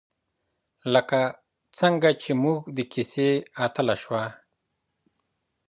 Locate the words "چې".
2.21-2.31